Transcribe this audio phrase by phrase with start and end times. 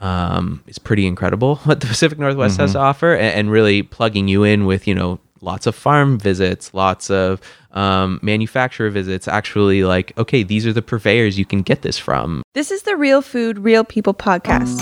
[0.00, 4.28] um, is pretty incredible what the Pacific Northwest has to offer, and, and really plugging
[4.28, 7.40] you in with you know lots of farm visits, lots of
[7.72, 9.28] um, manufacturer visits.
[9.28, 12.42] Actually, like okay, these are the purveyors you can get this from.
[12.54, 14.80] This is the Real Food, Real People podcast.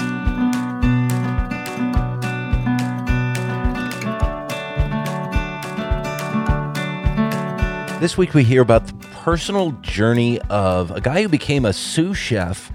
[8.00, 12.16] This week we hear about the personal journey of a guy who became a sous
[12.16, 12.70] chef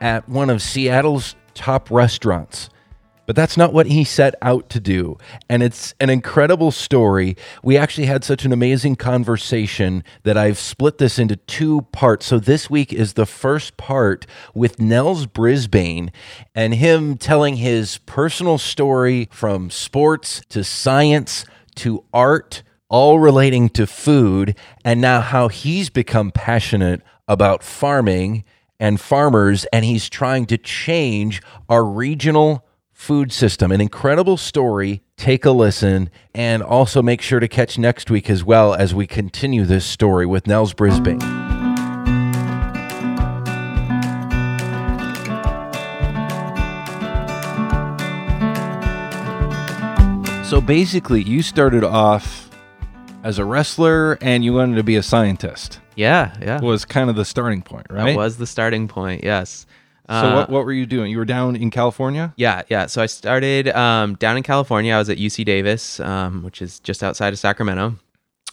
[0.00, 2.70] at one of Seattle's top restaurants.
[3.26, 5.18] But that's not what he set out to do.
[5.50, 7.36] And it's an incredible story.
[7.62, 12.24] We actually had such an amazing conversation that I've split this into two parts.
[12.24, 16.10] So this week is the first part with Niels Brisbane
[16.54, 21.44] and him telling his personal story from sports to science
[21.74, 28.42] to art all relating to food, and now how he's become passionate about farming
[28.80, 33.70] and farmers, and he's trying to change our regional food system.
[33.72, 35.02] An incredible story.
[35.16, 39.06] Take a listen, and also make sure to catch next week as well as we
[39.06, 41.20] continue this story with Niels Brisbane.
[50.44, 52.48] So basically, you started off
[53.22, 55.80] as a wrestler and you wanted to be a scientist.
[55.98, 56.60] Yeah, yeah.
[56.60, 58.06] Was kind of the starting point, right?
[58.06, 59.24] That was the starting point.
[59.24, 59.66] Yes.
[60.08, 61.10] so Uh, what, what were you doing?
[61.10, 62.32] You were down in California?
[62.36, 62.86] Yeah, yeah.
[62.86, 64.94] So I started um, down in California.
[64.94, 67.96] I was at UC Davis, um, which is just outside of Sacramento.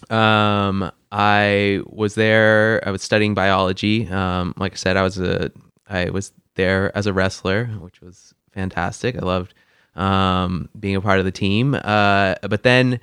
[0.10, 2.82] Um, I was there.
[2.84, 4.08] I was studying biology.
[4.08, 5.52] Um, like I said, I was a
[5.88, 9.16] I was there as a wrestler, which was fantastic.
[9.16, 9.54] I loved
[9.96, 11.76] um, being a part of the team.
[11.76, 13.00] Uh, but then,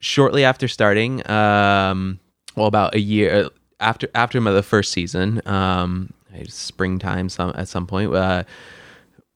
[0.00, 2.20] shortly after starting, um,
[2.56, 3.48] well, about a year
[3.80, 6.12] after after my, the first season, um,
[6.48, 8.14] springtime some at some point.
[8.14, 8.44] Uh,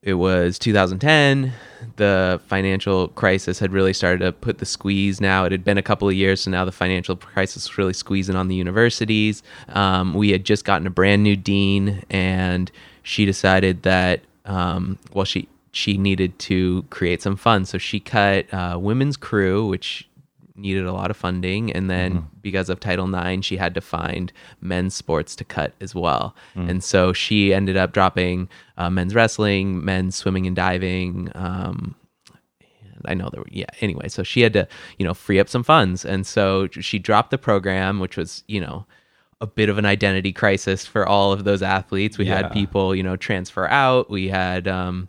[0.04, 1.50] it was 2010
[1.96, 5.82] the financial crisis had really started to put the squeeze now it had been a
[5.82, 10.12] couple of years so now the financial crisis was really squeezing on the universities um,
[10.12, 12.70] we had just gotten a brand new dean and
[13.02, 18.52] she decided that um, well she she needed to create some funds so she cut
[18.52, 20.06] uh, women's crew which
[20.56, 24.32] needed a lot of funding and then because of title ix she had to find
[24.60, 28.48] men's sports to cut as well and so she ended up dropping
[28.78, 31.96] uh, men's wrestling men's swimming and diving um,
[32.60, 34.66] and I know there were, yeah, anyway, so she had to,
[34.98, 36.04] you know, free up some funds.
[36.06, 38.86] And so she dropped the program, which was, you know,
[39.42, 42.16] a bit of an identity crisis for all of those athletes.
[42.16, 42.36] We Yeah.
[42.36, 44.08] had people, you know, transfer out.
[44.08, 45.08] We had, um,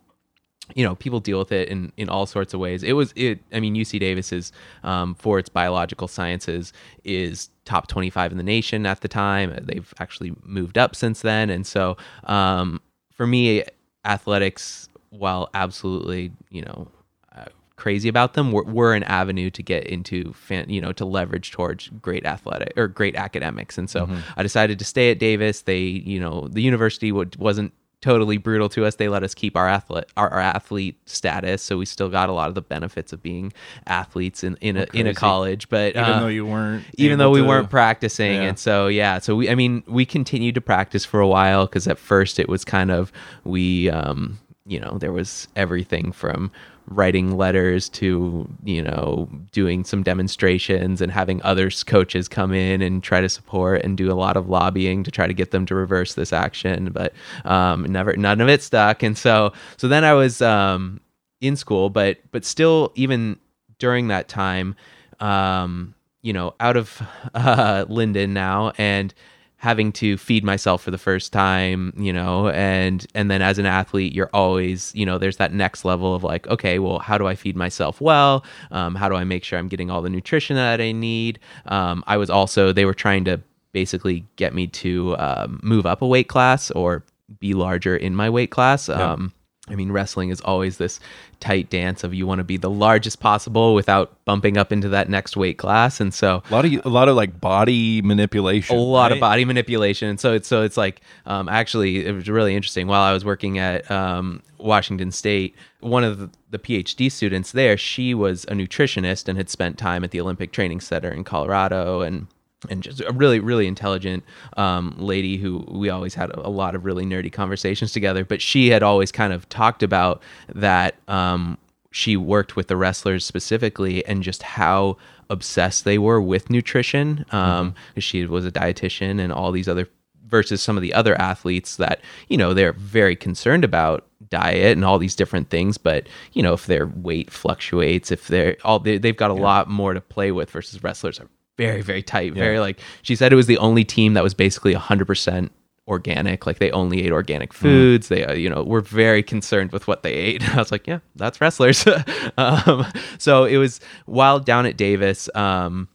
[0.73, 2.81] you know, people deal with it in, in all sorts of ways.
[2.81, 4.51] It was, it, I mean, UC Davis is,
[4.83, 9.57] um, for its biological sciences, is top 25 in the nation at the time.
[9.61, 11.49] They've actually moved up since then.
[11.49, 12.81] And so, um,
[13.11, 13.63] for me,
[14.03, 16.87] athletics, while absolutely, you know,
[17.35, 21.05] uh, crazy about them, were, were an avenue to get into, fan, you know, to
[21.05, 23.77] leverage towards great athletic or great academics.
[23.77, 25.61] And so I decided to stay at Davis.
[25.61, 28.95] They, you know, the university would, wasn't totally brutal to us.
[28.95, 32.33] They let us keep our athlete our, our athlete status, so we still got a
[32.33, 33.51] lot of the benefits of being
[33.87, 35.69] athletes in in a in a college.
[35.69, 36.83] But Even uh, though you weren't.
[36.97, 38.41] even though we to- weren't practicing Yeah.
[38.49, 41.87] and so yeah so we i mean we continued to practice for a while because
[41.87, 43.11] at first it was kind of
[43.43, 46.51] we um you know there was everything from
[46.87, 53.01] writing letters to you know doing some demonstrations and having other coaches come in and
[53.01, 55.73] try to support and do a lot of lobbying to try to get them to
[55.73, 57.13] reverse this action but
[57.45, 59.01] um never none of it stuck.
[59.03, 60.99] And so so then i was um
[61.41, 63.37] in school but but still even
[63.79, 64.75] during that time
[65.19, 67.01] um you know out of
[67.33, 69.13] uh linden now and
[69.57, 73.65] having to feed myself for the first time you know and and then as an
[73.65, 77.27] athlete you're always you know there's that next level of like okay well how do
[77.27, 78.45] i feed myself well?
[78.71, 81.39] Um, how do i make sure i'm getting all the nutrition that i need?
[81.65, 86.01] Um, i was also they were trying to basically get me to um, move up
[86.01, 87.03] a weight class or
[87.39, 88.87] be larger in my weight class.
[88.87, 89.33] Um,
[89.67, 90.99] I mean, wrestling is always this
[91.39, 95.09] tight dance of you want to be the largest possible without bumping up into that
[95.09, 98.75] next weight class, and so A lot of a lot of like body manipulation.
[98.75, 100.07] a lot of body manipulation.
[100.09, 102.87] And so it's so it's like um, actually it was really interesting.
[102.87, 107.75] While I was working at um, Washington State, one of the, the PhD students there,
[107.75, 112.01] she was a nutritionist and had spent time at the Olympic Training Center in Colorado
[112.01, 112.27] and.
[112.69, 114.23] And just a really, really intelligent
[114.57, 118.25] um, lady who we always had a, a lot of really nerdy conversations together.
[118.25, 120.21] But she had always kind of talked about
[120.53, 121.57] that um,
[121.91, 124.97] she worked with the wrestlers specifically and just how
[125.29, 129.87] obsessed they were with nutrition um 'cause she was a dietitian and all these other
[130.27, 134.83] versus some of the other athletes that you know they're very concerned about diet and
[134.83, 135.77] all these different things.
[135.77, 139.67] But you know if their weight fluctuates if they're all they, they've got a lot
[139.69, 141.27] more to play with versus wrestlers are
[141.57, 144.73] very very tight very like she said it was the only team that was basically
[144.73, 145.49] 100%
[145.87, 148.07] organic like they only ate organic foods.
[148.07, 150.49] They uh, you know were very concerned with what they ate.
[150.55, 151.85] I was like yeah that's wrestlers.
[152.37, 152.85] Um,
[153.17, 155.87] so it was while down at davis um,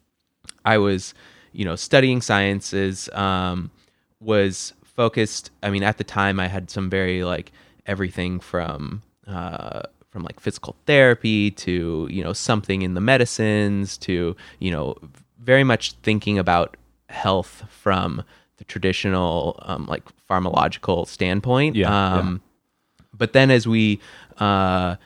[0.64, 1.12] i was
[1.52, 3.70] you know studying sciences um,
[4.20, 7.52] was focused i mean at the time i had some very like
[7.86, 14.34] everything from uh, from like physical therapy to you know something in the medicines to
[14.60, 14.96] you know
[15.42, 16.76] very much thinking about
[17.08, 18.22] health from
[18.58, 22.18] the traditional um, like pharmacological standpoint Yeah, yeah.
[22.18, 22.42] um,
[23.16, 24.00] but then as we
[24.38, 24.96] uh,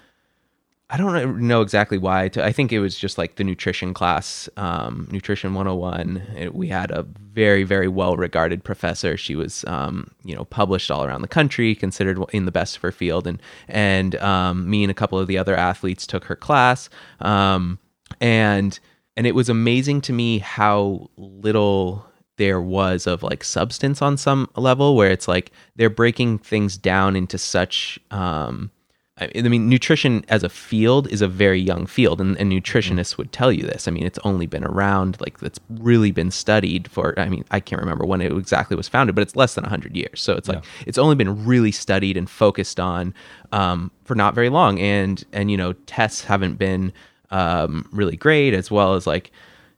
[0.91, 2.29] I don't know exactly why.
[2.29, 6.23] To, I think it was just like the nutrition class, um, nutrition 101.
[6.37, 9.17] It, we had a very, very well regarded professor.
[9.17, 12.83] She was, um, you know, published all around the country, considered in the best of
[12.83, 13.27] her field.
[13.27, 16.91] And, and um, me and a couple of the other athletes took her class.
[17.21, 17.79] Um,
[18.21, 18.79] and,
[19.17, 22.07] and it was amazing to me how little
[22.37, 27.15] there was of like substance on some level where it's like they're breaking things down
[27.15, 28.71] into such um
[29.17, 33.31] I mean, nutrition as a field is a very young field, and, and nutritionists would
[33.31, 33.87] tell you this.
[33.87, 37.61] I mean, it's only been around, like, it's really been studied for, I mean, I
[37.61, 40.21] can't remember when it exactly was founded, but it's less than 100 years.
[40.21, 43.15] So it's like, it's only been really studied and focused on
[43.53, 44.81] um, for not very long.
[44.81, 46.93] And, and, you know, tests haven't been
[47.35, 49.31] um, really great, as well as, like,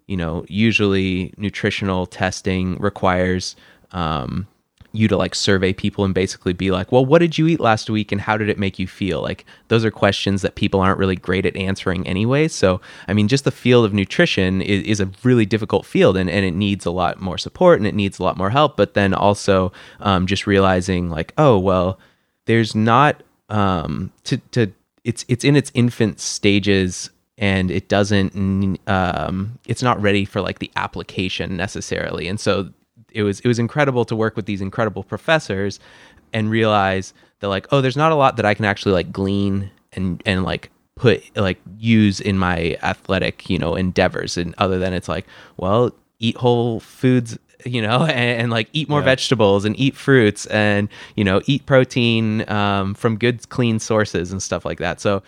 [0.06, 3.56] you know, usually nutritional testing requires,
[3.93, 4.47] um,
[4.93, 7.91] you to like survey people and basically be like, well, what did you eat last
[7.91, 9.20] week and how did it make you feel?
[9.20, 12.49] Like, those are questions that people aren't really great at answering anyway.
[12.49, 16.31] So, I mean, just the field of nutrition is, is a really difficult field and,
[16.31, 18.76] and it needs a lot more support and it needs a lot more help.
[18.76, 21.99] But then also um, just realizing, like, oh, well,
[22.47, 24.73] there's not um, to, to,
[25.05, 30.58] it's, it's in its infant stages and it doesn't um, it's not ready for like
[30.58, 32.28] the application necessarily.
[32.28, 32.70] And so
[33.12, 35.78] it was it was incredible to work with these incredible professors
[36.32, 39.70] and realize that like oh there's not a lot that I can actually like glean
[39.92, 44.36] and and like put like use in my athletic you know endeavors.
[44.36, 48.88] And other than it's like well eat whole foods you know and, and like eat
[48.88, 54.32] more vegetables and eat fruits and you know eat protein um, from good clean sources
[54.32, 55.02] and stuff like that.
[55.02, 55.22] So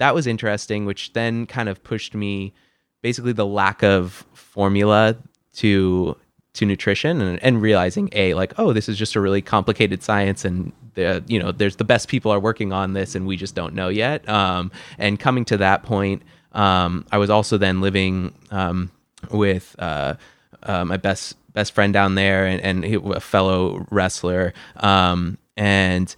[0.00, 2.52] that was interesting which then kind of pushed me
[3.02, 5.16] basically the lack of formula
[5.54, 6.16] to
[6.52, 10.44] to nutrition and, and realizing a like oh this is just a really complicated science
[10.44, 13.54] and the you know there's the best people are working on this and we just
[13.54, 14.28] don't know yet.
[14.28, 16.22] Um, and coming to that point
[16.52, 18.90] um, i was also then living um,
[19.30, 20.14] with uh,
[20.64, 24.52] uh, my best best friend down there and, and a fellow wrestler.
[24.76, 26.14] Um, and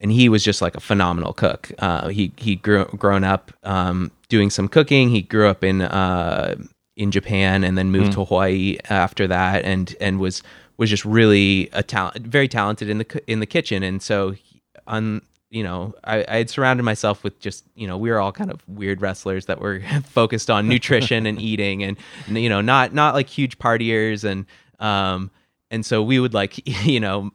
[0.00, 1.70] and he was just like a phenomenal cook.
[1.78, 5.10] Uh, he he grew grown up um, doing some cooking.
[5.10, 6.54] He grew up in uh,
[6.96, 10.42] in Japan and then moved to Hawaii after that, and and was
[10.76, 13.82] was just really a talent, very talented in the in the kitchen.
[13.82, 17.96] And so, he- on you know, I, I had surrounded myself with just you know
[17.96, 21.96] we were all kind of weird wrestlers that were focused on nutrition and eating, and
[22.28, 24.44] you know not not like huge partiers and
[24.80, 25.30] um
[25.70, 27.30] and so we would like you know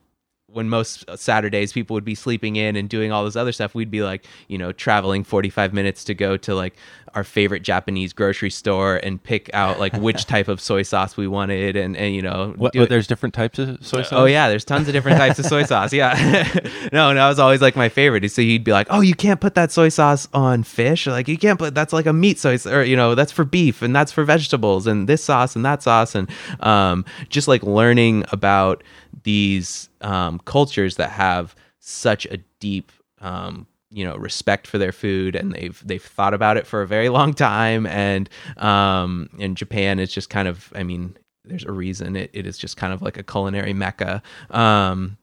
[0.53, 3.92] when most Saturdays people would be sleeping in and doing all this other stuff, we'd
[3.92, 6.75] be like, you know, traveling 45 minutes to go to like
[7.13, 11.27] our favorite Japanese grocery store and pick out like which type of soy sauce we
[11.27, 14.13] wanted and, and you know, What, what, there's different types of soy sauce.
[14.13, 15.93] Oh yeah, there's tons of different types of soy sauce.
[15.93, 16.13] Yeah,
[16.93, 18.29] no, and that was always like my favorite.
[18.31, 21.08] So he'd be like, "Oh, you can't put that soy sauce on fish.
[21.08, 23.31] Or, like you can't put that's like a meat soy, sauce or you know, that's
[23.31, 26.29] for beef and that's for vegetables and this sauce and that sauce and
[26.62, 28.84] um, just like learning about
[29.24, 35.36] these um, cultures that have such a deep um, you know respect for their food
[35.36, 40.12] and they've they've thought about it for a very long time and um Japan is
[40.12, 43.18] just kind of I mean there's a reason it, it is just kind of like
[43.18, 44.24] a culinary mecca.
[44.50, 45.18] Um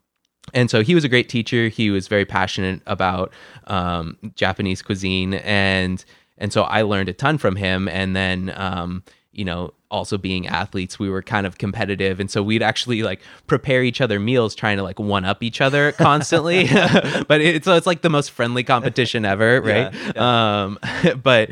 [0.53, 1.67] and so he was a great teacher.
[1.67, 3.33] He was very passionate about
[3.67, 6.05] um Japanese cuisine and
[6.37, 9.03] and so I learned a ton from him and then um
[9.39, 12.19] you know also being athletes we were kind of competitive.
[12.19, 15.61] And so we'd actually like prepare each other meals trying to like one up each
[15.61, 16.67] other constantly.
[17.27, 20.17] But it's so it's like the most friendly competition ever right?
[20.17, 20.77] um
[21.23, 21.49] but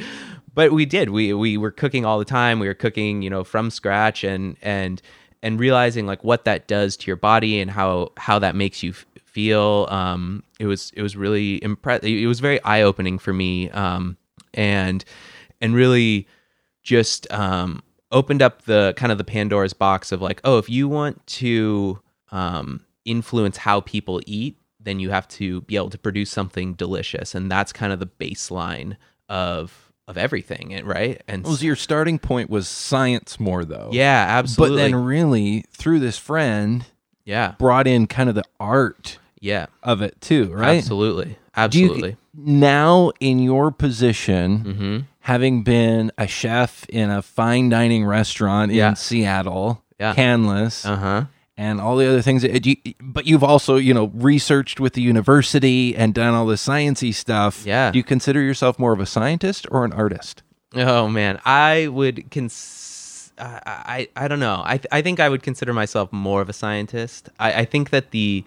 [0.53, 1.09] but we did.
[1.09, 2.59] We we were cooking all the time.
[2.59, 5.01] We were cooking you know from scratch and and
[5.41, 8.91] and realizing like what that does to your body and how how that makes you
[8.91, 9.87] f- feel.
[9.89, 13.69] Um it was it was really impress it was very eye opening for me.
[13.71, 14.17] Um
[14.53, 15.05] and
[15.61, 16.27] and really
[16.87, 20.87] just um, opened up the kind of the Pandora's box of like, oh, if you
[20.87, 21.99] want to
[22.31, 27.35] um, influence how people eat, then you have to be able to produce something delicious,
[27.35, 28.95] and that's kind of the baseline
[29.29, 31.21] of of everything, right?
[31.27, 33.89] And Well, so your starting point was science more though.
[33.91, 34.77] yeah, absolutely.
[34.77, 36.85] But then really through this friend
[37.25, 40.77] yeah, brought in kind of the art yeah, of it too, right?
[40.77, 42.15] absolutely, Do you- absolutely.
[42.37, 44.97] Now in your position, mm-hmm.
[45.21, 48.89] having been a chef in a fine dining restaurant Yeah.
[48.89, 50.13] in Seattle, Yeah.
[50.13, 51.23] Canlis, Uh huh.
[51.57, 52.43] and all the other things.
[52.43, 56.55] that you- But you've also, you know, researched with the university and done all the
[56.55, 57.63] sciencey stuff.
[57.65, 57.89] Yeah.
[57.91, 60.43] Do you consider yourself more of a scientist or an artist?
[60.75, 63.31] Oh man, I would cons.
[63.39, 64.61] I, I I don't know.
[64.65, 67.29] I th- I think I would consider myself more of a scientist.
[67.39, 68.43] I, I think that the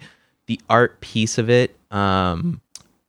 [0.47, 2.61] the art piece of it um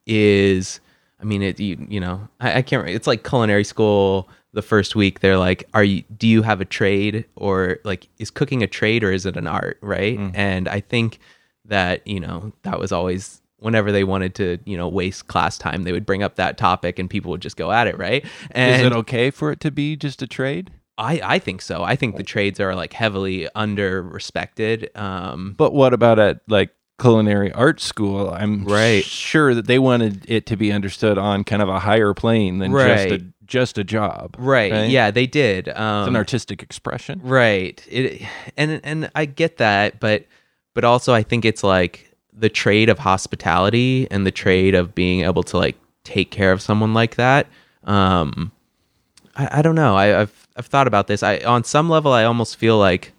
[0.07, 0.81] is.
[1.21, 2.89] I mean, it you, you know I, I can't.
[2.89, 4.29] It's like culinary school.
[4.55, 6.03] The first week, they're like, "Are you?
[6.17, 9.47] Do you have a trade, or like, is cooking a trade, or is it an
[9.47, 10.19] art?" Right?
[10.35, 11.21] And I think
[11.65, 15.85] that you know that was always whenever they wanted to you know waste class time,
[15.85, 18.27] they would bring up that topic, and people would just go at it, right?
[18.51, 20.71] And Is it okay for it to be just a trade?
[20.99, 21.83] I, I think so.
[21.83, 24.91] I think the trades are like heavily under respected.
[24.95, 26.71] Um, But what about at like
[27.03, 28.31] culinary art school?
[28.31, 29.05] I'm Right.
[29.05, 32.73] sure that they wanted it to be understood on kind of a higher plane than
[32.73, 34.35] just a just a job.
[34.39, 34.89] right.
[34.89, 35.69] Yeah, they did.
[35.69, 37.21] Um, It's an artistic expression.
[37.23, 37.85] right.
[37.91, 38.23] It,
[38.57, 40.25] and and I get that, but
[40.75, 45.21] but also I think it's like the trade of hospitality and the trade of being
[45.23, 47.47] able to like take care of someone like that.
[47.85, 48.53] Um,
[49.37, 49.97] I, I don't know.
[49.97, 51.23] I, I've I've thought about this.
[51.23, 53.13] I on some level I almost feel like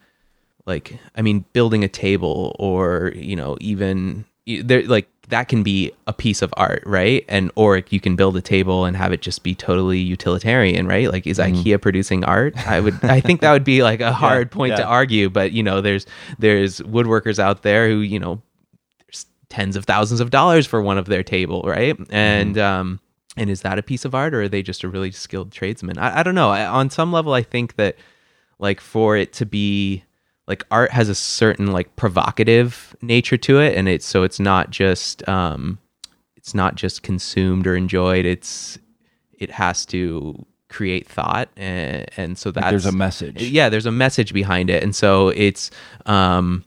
[0.65, 5.91] like I mean building a table or you know even there like that can be
[6.05, 7.24] a piece of art, right?
[7.29, 11.10] And or you can build a table and have it just be totally utilitarian, right?
[11.10, 12.58] Like is IKEA producing art?
[12.67, 15.63] I would I think that would be like a hard point to argue, but you
[15.63, 16.05] know there's
[16.39, 18.41] there's woodworkers out there who, you know,
[19.00, 21.98] there's tens of thousands of dollars for one of their table, right?
[22.10, 23.00] And um
[23.38, 25.98] and is that a piece of art or are they just a really skilled tradesman?
[25.98, 26.50] I, I don't know.
[26.50, 27.96] I, on some level I think that
[28.60, 30.03] like for it to be
[30.47, 34.69] like art has a certain like provocative nature to it and it's so it's not
[34.69, 35.79] just um
[36.35, 38.77] it's not just consumed or enjoyed it's
[39.33, 43.41] it has to create thought and, and so that's there's a message.
[43.41, 45.69] yeah there's a message behind it and so it's
[46.05, 46.63] um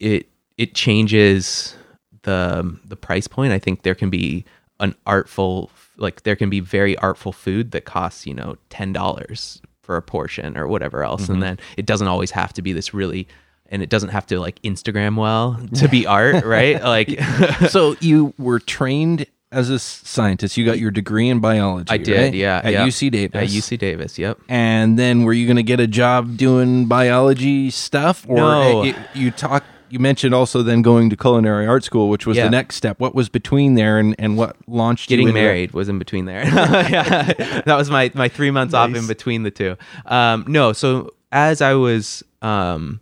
[0.00, 0.26] it
[0.56, 1.76] it changes
[2.22, 4.44] the the price point i think there can be
[4.80, 9.60] an artful like there can be very artful food that costs you know ten dollars
[9.82, 11.40] for a portion or whatever else and mm-hmm.
[11.40, 13.26] then it doesn't always have to be this really
[13.66, 17.20] and it doesn't have to like instagram well to be art right like
[17.68, 20.56] so you were trained as a scientist.
[20.56, 21.90] You got your degree in biology.
[21.92, 22.34] i did right?
[22.34, 22.86] yeah At yeah.
[22.86, 23.34] UC Davis.
[23.42, 27.70] at uc davis yep And then were you going to get a job doing biology
[27.70, 28.82] stuff, or No.
[28.82, 29.62] you, you talk?
[29.92, 32.44] You mentioned also then going to culinary art school, which was Yeah.
[32.44, 32.98] the next step.
[32.98, 35.34] What was between there, and, and what launched you getting that?
[35.34, 36.44] married was in between there.
[36.46, 39.76] yeah, that was my my three months off in between the two.
[40.06, 43.00] Um, no, so as I was, um,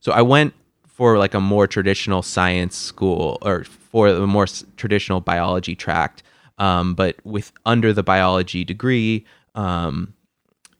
[0.00, 0.52] so I went
[0.86, 6.22] for like a more traditional science school or for a more traditional biology tract.
[6.58, 9.24] Um, but with under the biology degree,
[9.54, 10.12] um,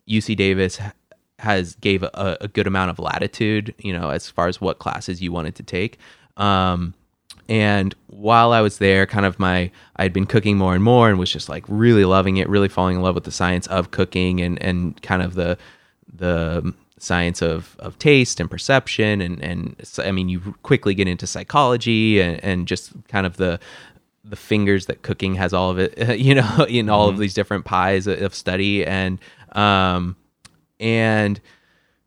[0.06, 0.92] UC Davis ha-
[1.38, 5.20] has gave a, a good amount of latitude, you know, as far as what classes
[5.20, 5.98] you wanted to take.
[6.36, 6.94] Um,
[7.48, 11.08] and while I was there, kind of my I had been cooking more and more,
[11.08, 13.90] and was just like really loving it, really falling in love with the science of
[13.90, 15.56] cooking, and and kind of the
[16.12, 21.26] the science of of taste and perception, and and I mean, you quickly get into
[21.26, 23.60] psychology and, and just kind of the
[24.24, 27.64] the fingers that cooking has all of it, you know, in all of these different
[27.64, 29.20] pies of study, and
[29.52, 30.16] um,
[30.80, 31.40] and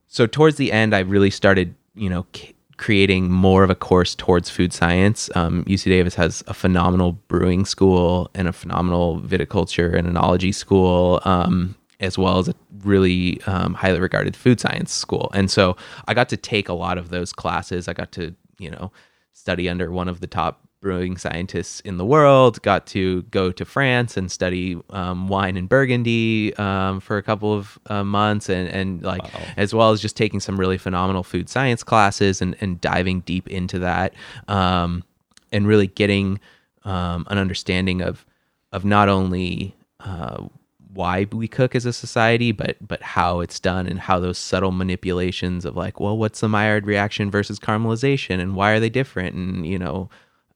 [0.08, 4.16] so towards the end, I really started, you know, c- creating more of a course
[4.16, 5.30] towards food science.
[5.36, 11.22] Um, UC Davis has a phenomenal brewing school and a phenomenal viticulture and enology school,
[11.26, 15.30] um, as well as a really um, highly regarded food science school.
[15.34, 15.76] And so
[16.08, 17.88] I got to take a lot of those classes.
[17.88, 18.92] I got to, you know,
[19.34, 22.62] study under one of the top brewing scientists in the world.
[22.62, 27.53] Got to go to France and study um, wine and Burgundy um, for a couple
[27.53, 29.21] of uh, months, and and like
[29.57, 33.48] as well as just taking some really phenomenal food science classes and and diving deep
[33.48, 34.13] into that,
[34.48, 35.03] um,
[35.51, 36.39] and really getting
[36.86, 38.25] um, an understanding of
[38.71, 40.45] of not only uh,
[40.93, 44.71] why we cook as a society, but but how it's done and how those subtle
[44.71, 49.36] manipulations of like, well, what's the Maillard reaction versus caramelization, and why are they different,
[49.36, 50.09] and you know,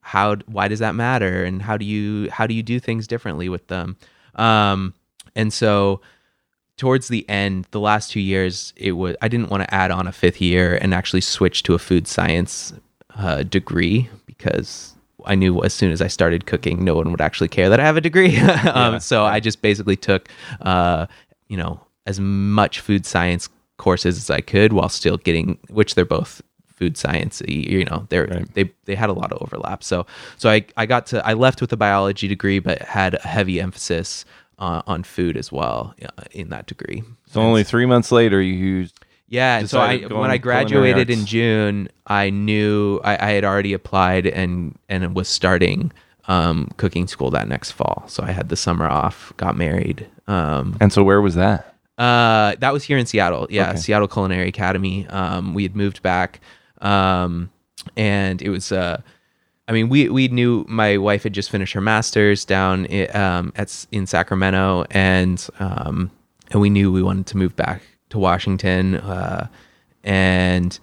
[0.04, 3.50] how why does that matter, and how do you how do you do things differently
[3.50, 3.98] with them,
[4.36, 4.94] um,
[5.36, 6.02] and so
[6.78, 10.08] towards the end, the last two years, it was I didn't want to add on
[10.08, 12.74] a fifth year and actually switch to a food science
[13.16, 14.94] uh, degree because
[15.26, 17.86] I knew as soon as I started cooking, no one would actually care that I
[17.86, 18.38] have a degree.
[18.74, 20.30] um, so I just basically took,
[20.62, 21.08] uh,
[21.48, 26.06] you know, as much food science courses as I could while still getting, which they're
[26.06, 26.42] both
[26.84, 27.42] food science.
[27.48, 28.54] You know, they're Right.
[28.56, 29.84] they they had a lot of overlap.
[29.84, 30.06] So
[30.38, 33.60] so I I got to I left with a biology degree, but had a heavy
[33.62, 34.26] emphasis
[34.60, 37.04] uh, on food as well uh, in that degree.
[37.32, 38.88] So only three months later, you
[39.28, 41.26] Yeah, and so I decided to go when I graduated in.
[41.26, 45.92] June, I knew I, I had already applied and and was starting
[46.28, 48.04] um, cooking school that next fall.
[48.08, 50.08] So I had the summer off, got married.
[50.28, 51.70] Um, and so where was that?
[51.98, 53.46] uh, that was here in Seattle.
[53.50, 53.78] Yeah, Okay.
[53.78, 55.06] Seattle Culinary Academy.
[55.10, 56.40] Um, we had moved back,
[56.84, 57.50] um,
[57.98, 58.72] and it was.
[58.72, 59.02] Uh,
[59.68, 63.54] I mean, we we knew my wife had just finished her master's down i um,
[63.56, 66.12] at in Sacramento, and um,
[66.52, 69.48] and we knew we wanted to move back to Washington, uh,
[70.04, 70.80] and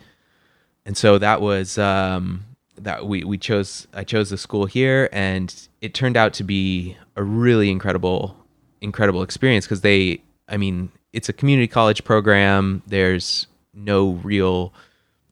[0.86, 2.44] and so that was um,
[2.78, 6.96] that we we chose I chose the school here, and it turned out to be
[7.16, 8.36] a really incredible
[8.80, 12.82] incredible experience because they I mean it's a community college program.
[12.86, 14.72] There's no real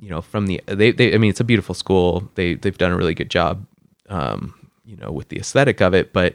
[0.01, 2.31] you know from the they, they I mean it's a beautiful school.
[2.35, 3.67] They they've done a really good job
[4.09, 6.35] um, you know with the aesthetic of it, but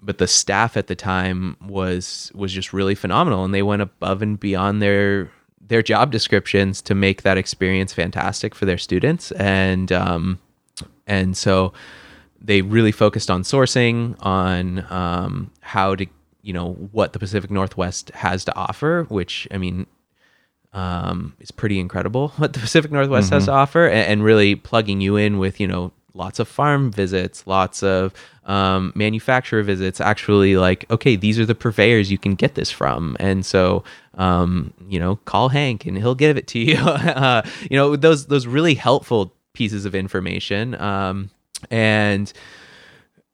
[0.00, 4.22] but the staff at the time was was just really phenomenal and they went above
[4.22, 9.92] and beyond their their job descriptions to make that experience fantastic for their students and
[9.92, 10.38] um
[11.06, 11.72] and so
[12.40, 16.06] they really focused on sourcing on um how to
[16.42, 19.86] you know what the Pacific Northwest has to offer which I mean
[20.78, 25.00] um, is pretty incredible what the Pacific Northwest has to offer, and, and really plugging
[25.00, 28.12] you in with you know lots of farm visits, lots of
[28.44, 30.00] um, manufacturer visits.
[30.00, 33.82] Actually, like okay, these are the purveyors you can get this from, and so
[34.14, 36.76] um, you know call Hank and he'll give it to you.
[36.78, 41.30] uh, you know those those really helpful pieces of information, um,
[41.70, 42.32] and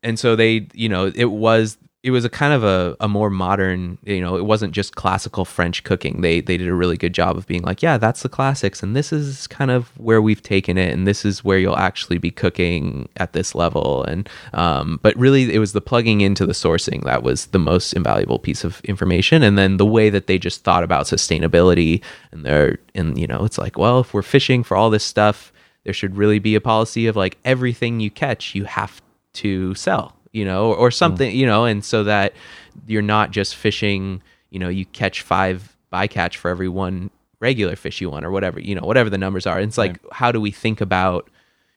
[0.02, 3.30] and so they you know it was it was a kind of a, a more
[3.30, 6.20] modern you know it wasn't just classical french cooking.
[6.20, 8.94] They they did a really good job of being like yeah that's the classics and
[8.94, 12.30] this is kind of where we've taken it and this is where you'll actually be
[12.30, 14.04] cooking at this level.
[14.04, 17.94] And um, but really it was the plugging into the sourcing that was the most
[17.94, 22.02] invaluable piece of information and then the way that they just thought about sustainability
[22.32, 25.52] and they're and you know it's like well if we're fishing for all this stuff
[25.84, 29.00] there should really be a policy of like everything you catch you have
[29.32, 32.34] to sell you know or, or something you know and so that
[32.86, 34.20] you're not just fishing
[34.50, 38.58] you know you catch five bycatch for every one regular fish you want or whatever
[38.58, 39.60] you know whatever the numbers are.
[39.60, 41.30] It's like how do we think about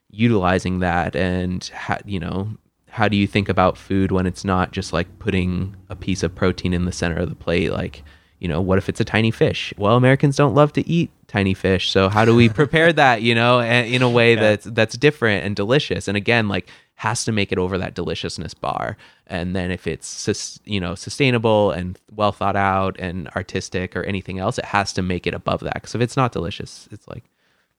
[0.10, 1.16] utilizing that?
[1.16, 2.58] And how, you know
[2.90, 6.34] how do you think about food when it's not just like putting a piece of
[6.34, 7.72] protein in the center of the plate?
[7.72, 8.04] Like
[8.40, 9.74] you know what if it's a tiny fish?
[9.78, 11.92] Well americans don't love to eat tiny fish.
[11.92, 15.56] So how do we prepare that you know in a way that's that's different and
[15.56, 16.08] delicious?
[16.08, 20.08] And again like has to make it over that deliciousness bar and then if it's
[20.08, 24.92] sus- you know sustainable and well thought out and artistic or anything else it has
[24.94, 27.24] to make it above that because if it's not delicious it's like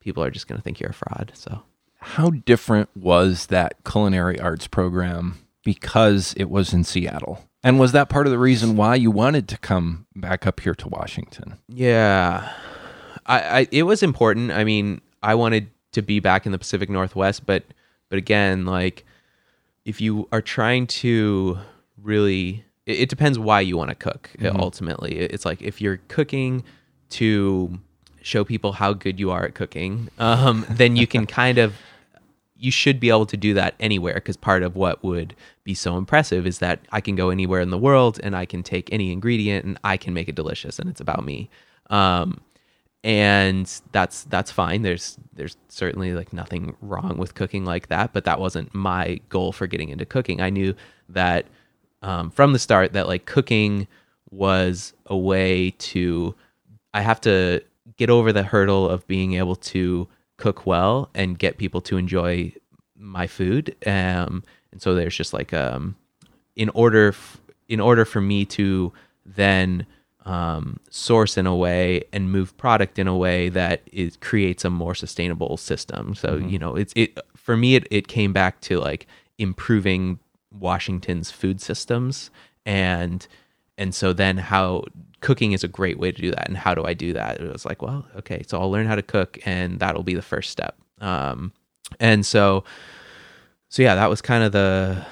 [0.01, 1.63] people are just going to think you're a fraud so
[2.01, 7.45] How different was that culinary arts program because it was in Seattle?
[7.65, 10.77] And was that part of the reason why you wanted to come back up here
[10.77, 11.59] to Washington?
[11.69, 12.53] Yeah,
[13.27, 14.53] I, I it was important.
[14.53, 17.65] I mean, I wanted to be back in the Pacific Northwest, but
[18.09, 19.05] but again, like
[19.85, 21.59] if you are trying to
[22.03, 24.31] really, it, it depends why you want to cook.
[24.43, 26.63] uh, Ultimately, it's like if you're cooking
[27.11, 27.79] to
[28.23, 31.75] show people how good you are at cooking, um, then you can kind of
[32.61, 35.97] you should be able to do that anywhere because part of what would be so
[35.97, 39.13] impressive is that I can go anywhere in the world and I can take any
[39.13, 41.49] ingredient and I can make it delicious and it's about me.
[41.89, 42.41] Um,
[43.05, 44.83] and that's that's fine.
[44.83, 49.53] There's there's certainly like nothing wrong with cooking like that, but that wasn't my goal
[49.53, 50.41] for getting into cooking.
[50.41, 50.75] I knew
[51.09, 51.47] that
[52.03, 53.87] um, from the start that like cooking
[54.31, 56.35] was a way to
[56.93, 57.63] I have to
[57.97, 62.53] get over the hurdle of being able to cook well and get people to enjoy
[62.97, 63.75] my food.
[63.87, 65.97] Um, and so there's just like um,
[66.57, 68.93] in order f- in order for me to
[69.25, 69.87] then
[70.29, 74.71] um, source in a way and move product in a way that it creates a
[74.71, 76.15] more sustainable system.
[76.15, 77.75] So you know, it's it for me.
[77.75, 79.07] It it came back to like
[79.39, 80.19] improving
[80.53, 82.31] Washington's food systems
[82.67, 83.27] and
[83.77, 84.85] and so then how
[85.21, 87.51] cooking is a great way to do that and how do i do that it
[87.51, 90.51] was like well okay so i'll learn how to cook and that'll be the first
[90.51, 91.53] step um,
[91.99, 92.63] and so
[93.69, 95.05] so yeah that was kind of the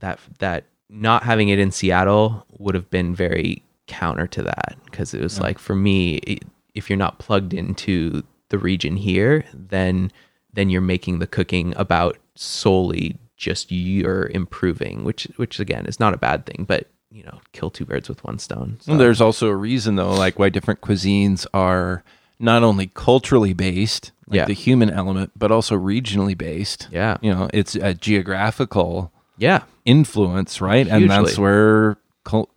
[0.00, 3.62] that that not having it in seattle would have been very
[4.00, 6.42] counter to that because it was like for me it,
[6.74, 10.10] if you're not plugged into the region here then
[10.54, 16.14] then you're making the cooking about solely just you're improving, which which again is not
[16.14, 18.78] a bad thing, but you know, kill two birds with one stone.
[18.80, 22.02] So, Well, there's also a reason though, like why different cuisines are
[22.38, 24.44] not only culturally based, like Yeah.
[24.46, 26.88] the human element, but also regionally based.
[26.90, 30.86] yeah, You know, it's a geographical yeah, influence, right?
[30.88, 31.96] And that's where,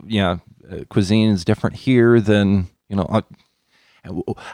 [0.06, 0.38] yeah,
[0.88, 3.04] cuisine is different here than you know.
[3.10, 3.22] Uh,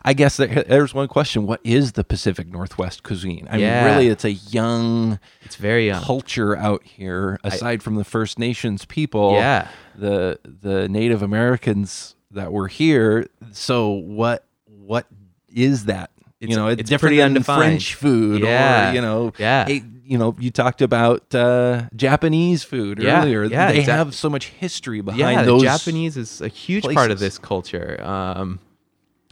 [0.03, 3.47] I guess there's one question: What is the Pacific Northwest cuisine?
[3.51, 3.85] I Yeah.
[3.85, 7.39] mean, really, it's a young it's very um, culture out here.
[7.45, 9.69] Aside from the First Nations people, yeah.
[9.95, 13.27] the the Native Americans that were here.
[13.53, 15.07] So what what
[15.55, 16.11] is that?
[16.41, 17.61] It's- you know, it's, it's different pretty than undefined.
[17.61, 18.91] French food, Yeah.
[18.91, 19.69] or you know, Yeah.
[20.05, 23.45] You know, you talked about uh, Japanese food Yeah, earlier.
[23.45, 25.63] yeah, they exact- have so much history behind yeah, those.
[25.63, 28.01] the Japanese is a huge part of this culture.
[28.03, 28.59] Um,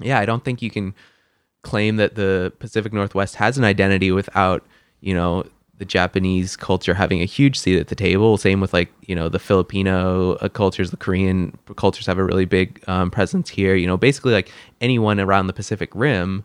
[0.01, 0.95] yeah, I don't think you can
[1.63, 4.65] claim that the Pacific Northwest has an identity without,
[5.01, 5.45] you know,
[5.77, 8.37] the Japanese culture having a huge seat at the table.
[8.37, 12.45] Same with like, you know, the Filipino uh, cultures, the Korean cultures have a really
[12.45, 13.75] big um, presence here.
[13.75, 16.45] You know, basically like anyone around the Pacific Rim,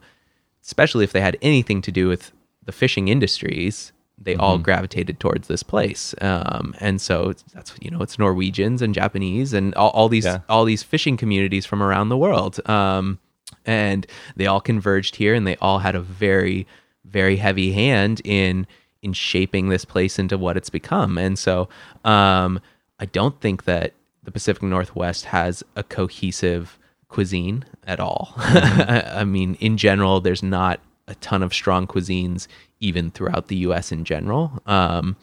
[0.64, 2.32] especially if they had anything to do with
[2.64, 6.16] the fishing industries, they all gravitated towards this place.
[6.22, 10.40] Um, and so that's you know it's Norwegians and Japanese and all, all these Yeah.
[10.50, 12.60] all these fishing communities from around the world.
[12.70, 13.20] Um,
[13.66, 16.66] and they all converged here, and they all had a very
[17.04, 18.66] very heavy hand in
[19.02, 21.18] in shaping this place into what it's become.
[21.18, 21.70] And so
[22.04, 22.60] um,
[23.00, 28.34] I don't think that the Pacific Northwest has a cohesive cuisine at all.
[28.38, 32.48] I mean, in general, there's not a ton of strong cuisines
[32.80, 33.92] even throughout the U.S.
[33.92, 34.62] in general.
[34.66, 35.16] Um,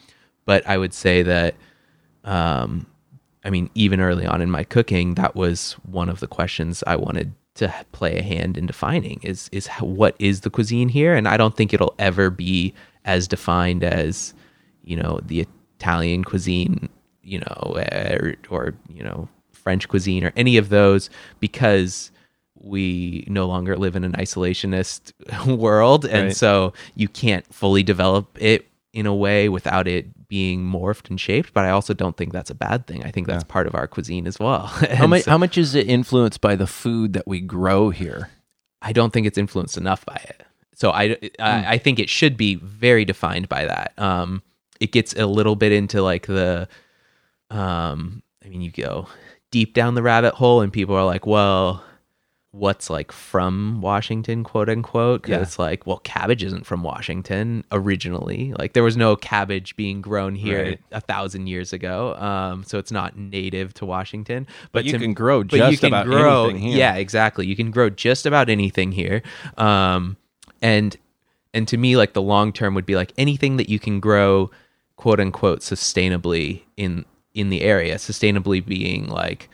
[0.45, 1.55] but I would say that,
[2.23, 2.85] um,
[3.43, 6.95] I mean, even early on in my cooking, that was one of the questions I
[6.95, 11.13] wanted to play a hand in defining is is how, what is the cuisine here,
[11.13, 12.73] and I don't think it'll ever be
[13.05, 14.33] as defined as
[14.83, 15.45] you know the
[15.77, 16.89] Italian cuisine,
[17.21, 22.11] you know, or, or you know French cuisine or any of those because
[22.63, 25.11] we no longer live in an isolationist
[25.57, 26.35] world and Right.
[26.35, 31.53] so you can't fully develop it in a way without it being morphed and shaped
[31.53, 33.87] but i also don't think that's a bad thing i think that's part of our
[33.87, 37.27] cuisine as well how much so- how much is it influenced by the food that
[37.27, 38.29] we grow here?
[38.81, 40.43] I don't think it's influenced enough by it.
[40.75, 43.93] So I, I, I think it should be very defined by that.
[43.97, 44.41] Um,
[44.81, 46.67] it gets a little bit into like the,
[47.49, 49.07] um, I mean, you go
[49.51, 51.81] deep down the rabbit hole, and people are like, well,
[52.55, 55.23] what's like from Washington, quote unquote?
[55.23, 55.41] 'Cause Yeah.
[55.41, 58.53] it's like, well, cabbage isn't from Washington originally.
[58.59, 60.79] Like there was no cabbage being grown here Right.
[60.91, 62.13] a thousand years ago.
[62.15, 64.45] Um, so it's not native to Washington.
[64.71, 66.77] But you to- can grow but you just can about grow, anything here.
[66.77, 67.47] Yeah, exactly.
[67.47, 69.23] You can grow just about anything here.
[69.57, 70.17] Um,
[70.61, 70.95] and
[71.55, 74.51] and to me, like the long term would be like anything that you can grow,
[74.95, 77.95] quote unquote, sustainably in in the area.
[77.95, 79.49] Sustainably being like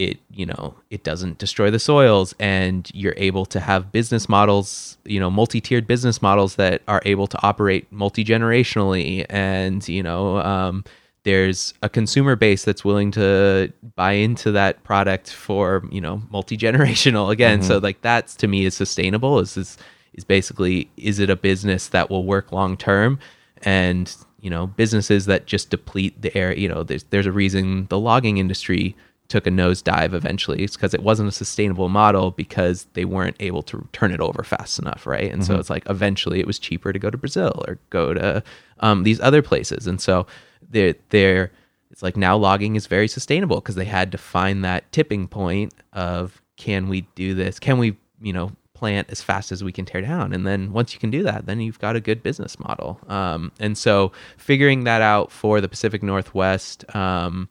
[0.00, 4.96] it you know it doesn't destroy the soils and you're able to have business models
[5.04, 9.26] you know multi-tiered business models that are able to operate multi-generationally.
[9.28, 10.84] And you know um,
[11.24, 17.30] there's a consumer base that's willing to buy into that product for you know multi-generational.
[17.30, 19.76] Again so like that's to me is sustainable is is
[20.14, 23.18] is basically is it a business that will work long term
[23.62, 27.86] and you know businesses that just deplete the air you know there's there's a reason
[27.90, 28.96] the logging industry
[29.30, 33.88] took a nosedive eventually because it wasn't a sustainable model because they weren't able to
[33.92, 35.32] turn it over fast enough right?
[35.32, 38.42] And so it's like eventually it was cheaper to go to brazil or go to
[38.80, 39.86] um, these other places.
[39.86, 40.26] And so
[40.68, 41.52] they're they're
[41.90, 45.72] it's like now logging is very sustainable because they had to find that tipping point
[45.92, 47.58] of can we do this?
[47.58, 50.32] Can we you know plant as fast as we can tear down?
[50.32, 53.00] And then once you can do that then you've got a good business model.
[53.08, 57.48] Um, and so figuring that out for the pacific northwest um,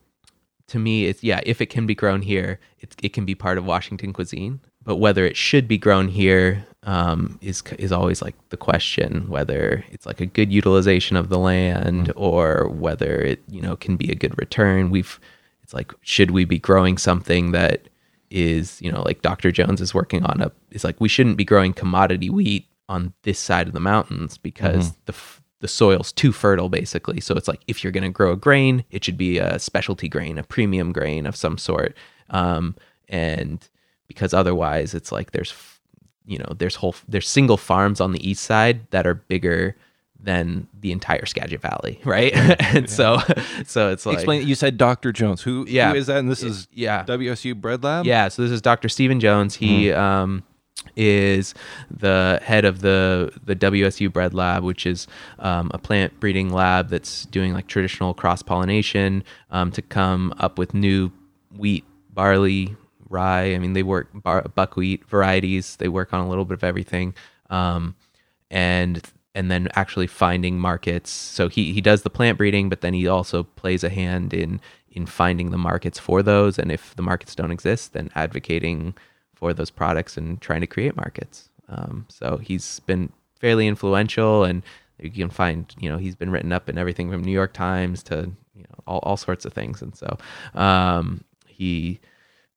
[0.69, 3.57] to me it's yeah if it can be grown here it, it can be part
[3.57, 4.59] of washington cuisine.
[4.81, 9.83] But whether it should be grown here um, is is always like the question whether
[9.91, 14.09] it's like a good utilization of the land or whether it you know can be
[14.09, 14.89] a good return.
[14.89, 15.19] We've
[15.61, 17.89] it's like should we be growing something that
[18.31, 21.45] is you know like dr jones is working on a it's like we shouldn't be
[21.45, 26.31] growing commodity wheat on this side of the mountains because the f- the soil's too
[26.31, 29.37] fertile basically so it's like if you're going to grow a grain it should be
[29.37, 31.95] a specialty grain a premium grain of some sort
[32.29, 32.75] um,
[33.09, 33.67] and
[34.07, 35.53] because otherwise it's like there's
[36.25, 39.75] you know there's whole there's single farms on the east side that are bigger
[40.21, 42.33] than the entire Skagit Valley, right?
[42.75, 43.19] and so
[43.65, 44.45] so it's like Explain.
[44.45, 45.13] You said Dr.
[45.13, 45.41] Jones.
[45.41, 45.65] Who?
[45.67, 45.91] Yeah.
[45.91, 46.17] Who is that?
[46.17, 47.05] And this is yeah.
[47.05, 48.05] WSU Bread Lab.
[48.05, 48.89] Yeah, so this is Dr.
[48.89, 49.55] Stephen Jones.
[49.55, 49.99] He Mm-hmm.
[49.99, 50.43] um
[50.95, 51.53] is
[51.89, 55.07] the head of the the WSU Bread Lab, which is
[55.39, 60.57] um, a plant breeding lab that's doing like traditional cross pollination um, to come up
[60.57, 61.11] with new
[61.55, 62.75] wheat, barley,
[63.09, 63.53] rye.
[63.53, 65.75] I mean, they work bar- buckwheat varieties.
[65.77, 67.13] They work on a little bit of everything,
[67.49, 67.95] um,
[68.51, 69.01] and
[69.35, 71.11] and then actually finding markets.
[71.11, 74.61] So he he does the plant breeding, but then he also plays a hand in
[74.91, 76.57] in finding the markets for those.
[76.59, 78.95] And if the markets don't exist, then advocating
[79.39, 81.49] for those products and trying to create markets.
[81.69, 84.63] Um, so he's been fairly influential, and
[84.99, 88.03] you can find, you know, he's been written up in everything from New York Times
[88.03, 89.81] to you know all, all sorts of things.
[89.81, 90.17] And so
[90.55, 91.99] um, he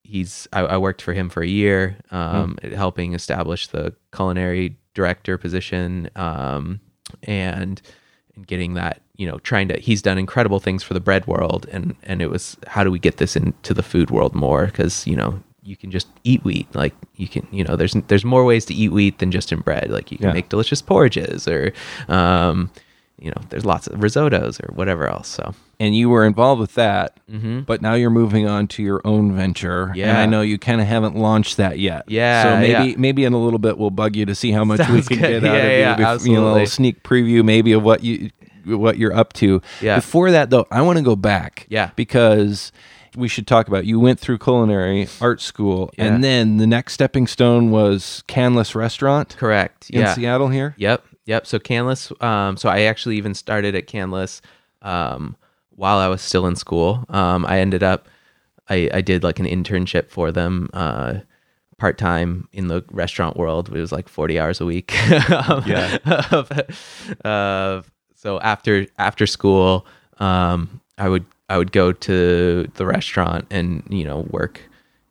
[0.02, 2.72] he's I, I, worked for him for a year, um, mm.
[2.72, 6.80] helping establish the culinary director position, um,
[7.22, 7.80] and
[8.34, 11.66] and getting that you know trying to he's done incredible things for the bread world
[11.70, 15.06] and and it was how do we get this into the food world more because
[15.06, 16.72] you know you can just eat wheat.
[16.74, 19.60] Like you can, you know, there's there's more ways to eat wheat than just in
[19.60, 19.90] bread.
[19.90, 20.34] Like you can yeah.
[20.34, 21.72] make delicious porridges or,
[22.08, 22.70] um,
[23.18, 25.28] you know, there's lots of risottos or whatever else.
[25.28, 25.54] So.
[25.78, 27.60] And you were involved with that, mm-hmm.
[27.60, 29.92] but now you're moving on to your own venture.
[29.94, 30.10] Yeah.
[30.10, 32.04] And I know you kind of haven't launched that yet.
[32.08, 32.42] Yeah.
[32.42, 32.96] So maybe yeah.
[32.98, 35.18] maybe in a little bit we'll bug you to see how much Sounds we can
[35.18, 35.42] good.
[35.42, 36.04] get out yeah, of yeah, you.
[36.04, 36.30] Absolutely.
[36.30, 38.30] You know, a little sneak preview maybe of what you
[38.64, 39.62] what you're up to.
[39.80, 39.96] Yeah.
[39.96, 41.66] Before that though, I want to go back.
[41.68, 41.90] Yeah.
[41.96, 42.72] Because
[43.16, 43.84] we should talk about.
[43.86, 46.06] You went through culinary art school, yeah.
[46.06, 49.36] and then the next stepping stone was Canlis Restaurant.
[49.38, 49.90] Correct.
[49.90, 50.14] In yeah.
[50.14, 50.74] Seattle here.
[50.78, 51.04] Yep.
[51.26, 51.46] Yep.
[51.46, 52.22] So Canlis.
[52.22, 54.40] Um, so I actually even started at Canlis
[54.82, 55.36] um,
[55.70, 57.04] while I was still in school.
[57.08, 58.08] Um, I ended up.
[58.68, 60.70] I, I did like an internship for them.
[60.72, 61.20] Uh,
[61.82, 63.68] part time in the restaurant world.
[63.68, 64.92] It was like 40 hours a week.
[65.10, 65.98] yeah.
[67.24, 67.82] uh,
[68.14, 69.84] so after after school,
[70.18, 74.62] um, I would I would go to the restaurant and you know work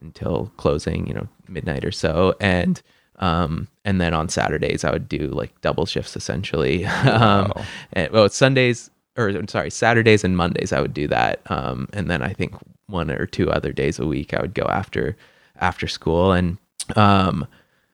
[0.02, 2.82] until closing, you know midnight or so, and
[3.18, 6.86] um, and then on Saturdays I would do like double shifts essentially.
[7.06, 7.54] um,
[7.94, 12.24] and, well, Sundays or sorry Saturdays and Mondays I would do that, um, and then
[12.24, 12.56] I think
[12.88, 15.16] one or two other days a week I would go after
[15.58, 16.32] after school.
[16.32, 16.58] And
[16.96, 17.46] um,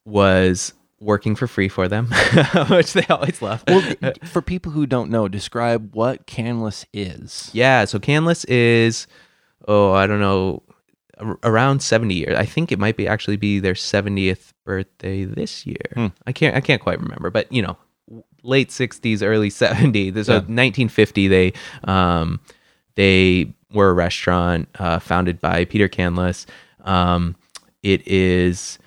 [0.06, 2.08] was working for free for them,
[2.70, 3.64] which they always love.
[3.68, 3.82] well,
[4.26, 7.50] for people who don't know, describe what Canlis is.
[7.54, 9.08] Yeah, so Canlis is,
[9.68, 10.64] oh, I don't know,
[11.44, 12.38] around 70 years.
[12.38, 15.92] I think it might be actually be their 70th birthday this year.
[15.94, 16.08] Hmm.
[16.26, 17.78] I can't I can't quite remember, but you know,
[18.44, 20.26] late 60s, early 70s.
[20.26, 20.38] So yeah.
[20.40, 21.54] 1950 they
[21.86, 22.40] um
[22.96, 26.46] they were a restaurant uh, founded by Peter Canlis.
[26.82, 27.36] Um,
[27.84, 28.80] it is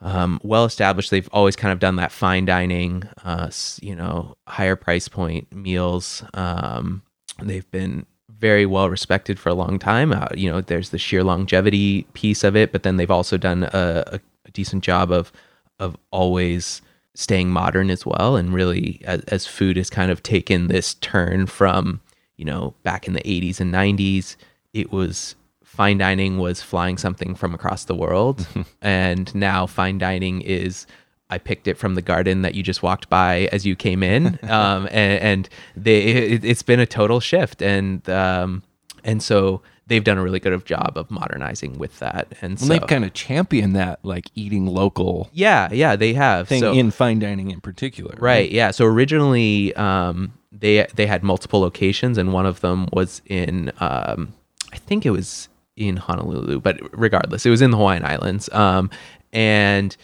[0.00, 1.10] um, well established.
[1.10, 6.22] They've always kind of done that fine dining, uh, you know, higher price point meals.
[6.34, 7.02] Um,
[7.42, 10.12] they've been very well respected for a long time.
[10.12, 13.64] Uh, you know, there's the sheer longevity piece of it, but then they've also done
[13.64, 15.32] a, a decent job of
[15.78, 16.80] of always
[17.14, 18.36] staying modern as well.
[18.36, 22.00] And really, as, as food has kind of taken this turn from
[22.36, 24.36] you know back in the 80s and 90s,
[24.72, 25.34] it was
[25.76, 28.48] fine dining was flying something from across the world,
[28.82, 30.86] and now fine dining is
[31.28, 34.38] I picked it from the garden that you just walked by as you came in,
[34.50, 38.62] um, and, and, they it, has been a total shift, and um,
[39.04, 42.72] and so they've done a really good job of modernizing with that, and well, so
[42.72, 45.28] they've kind of championed that like eating local.
[45.34, 46.48] Yeah, yeah, they have.
[46.48, 48.20] thing so, in fine dining in particular, right?
[48.20, 53.20] right yeah, so originally um, they they had multiple locations, and one of them was
[53.26, 54.32] in um,
[54.72, 58.48] I think it was in Honolulu, but regardless, it was in the Hawaiian Islands.
[58.52, 58.90] Um,
[59.32, 59.96] and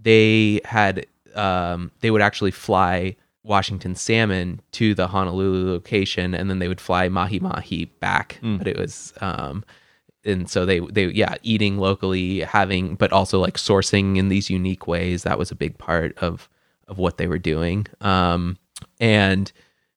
[0.00, 6.58] they had um, they would actually fly Washington salmon to the Honolulu location, and then
[6.58, 8.38] they would fly mahi mahi back.
[8.42, 8.58] Mm.
[8.58, 9.64] But it was um,
[10.24, 14.86] and so they they yeah eating locally, having but also like sourcing in these unique
[14.86, 15.22] ways.
[15.22, 16.48] That was a big part of
[16.88, 17.86] of what they were doing.
[18.00, 18.58] Um,
[19.00, 19.50] and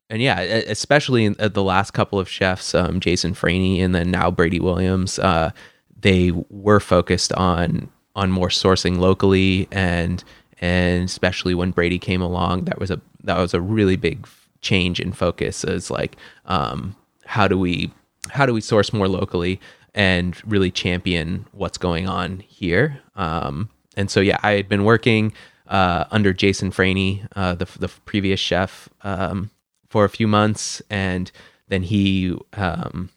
[0.09, 4.11] and yeah, especially in uh, the last couple of chefs, um, Jason Franey and then
[4.11, 5.51] now Brady Williams, uh,
[5.99, 10.23] they were focused on on more sourcing locally, and
[10.61, 14.27] and especially when Brady came along, that was a that was a really big
[14.61, 15.63] change in focus.
[15.63, 16.15] Is like,
[16.45, 17.91] um, how do we
[18.29, 19.59] how do we source more locally
[19.93, 23.01] and really champion what's going on here?
[23.15, 25.33] Um, and so yeah, I had been working
[25.67, 28.87] uh, under Jason Franey, uh, the the previous chef.
[29.03, 29.49] Um,
[29.95, 31.31] for a few months, and
[31.69, 33.09] then he um,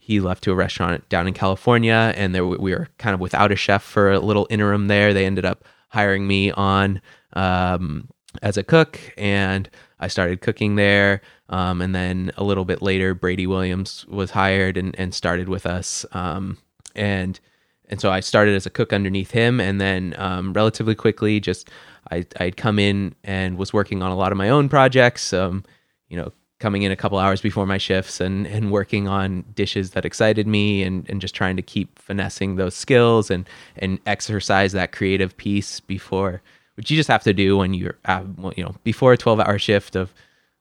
[0.00, 3.52] he left to a restaurant down in California, and there we were kind of without
[3.52, 5.14] a chef for a little interim there.
[5.14, 7.00] They ended up hiring me on
[7.34, 8.08] um,
[8.42, 9.70] as a cook, and
[10.00, 11.20] I started cooking there.
[11.50, 15.66] Um, and then a little bit later, Brady Williams was hired and, and started with
[15.66, 16.04] us.
[16.10, 16.58] Um,
[16.96, 17.38] and
[17.88, 21.70] and so I started as a cook underneath him, and then um, relatively quickly, just
[22.10, 25.32] I I'd come in and was working on a lot of my own projects.
[25.32, 25.62] Um,
[26.08, 29.90] you know, coming in a couple hours before my shifts and and working on dishes
[29.90, 34.72] that excited me, and and just trying to keep finessing those skills and and exercise
[34.72, 36.42] that creative piece before,
[36.76, 38.22] which you just have to do when you're uh,
[38.56, 40.12] you know before a twelve hour shift of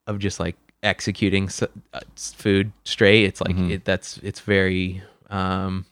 [0.08, 1.50] of just like executing
[1.94, 3.26] uh, food straight.
[3.26, 5.02] It's like it, that's it's very.
[5.30, 5.86] Um,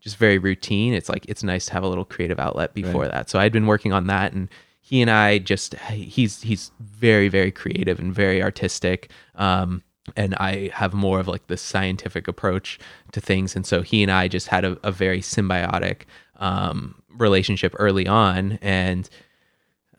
[0.00, 0.94] just very routine.
[0.94, 3.28] It's like it's nice to have a little creative outlet before that.
[3.28, 4.48] So I'd been working on that, and
[4.90, 9.08] he and I just he's he's very very creative and very artistic.
[9.36, 9.84] Um,
[10.16, 12.80] and I have more of like the scientific approach
[13.12, 16.02] to things, and so he and I just had a, a very symbiotic
[16.40, 19.08] um, relationship early on, and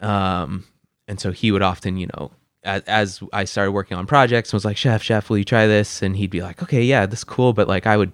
[0.01, 0.65] um,
[1.07, 2.31] and so he would often, you know,
[2.65, 6.01] as, as I started working on projects, was like, "Chef, chef, will you try this?"
[6.01, 8.11] And he'd be like, "Okay, yeah, this is cool," but like I would